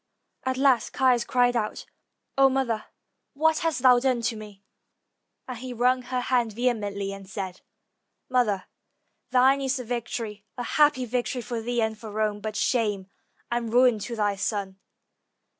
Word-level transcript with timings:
At 0.45 0.57
last 0.57 0.93
Caius 0.93 1.23
cried 1.23 1.55
out, 1.55 1.85
"0 2.39 2.49
mother, 2.49 2.85
what 3.35 3.59
hast 3.59 3.83
thou 3.83 3.99
done 3.99 4.21
to 4.23 4.35
me?" 4.35 4.63
and 5.47 5.59
he 5.59 5.73
wrung 5.73 6.01
her 6.01 6.21
hand 6.21 6.53
vehemently, 6.53 7.13
and 7.13 7.29
said, 7.29 7.61
"Mother, 8.27 8.65
thine 9.29 9.61
is 9.61 9.77
the 9.77 9.83
victory; 9.85 10.43
a 10.57 10.63
happy 10.63 11.05
victory 11.05 11.43
for 11.43 11.61
thee 11.61 11.83
and 11.83 11.99
for 11.99 12.09
Rome, 12.11 12.39
but 12.39 12.55
shame 12.55 13.09
and 13.51 13.71
ruin 13.71 13.99
to 13.99 14.15
thy 14.15 14.37
son." 14.37 14.79